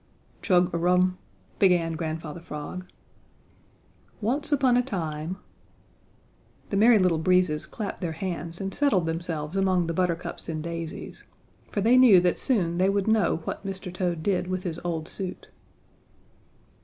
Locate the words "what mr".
13.43-13.93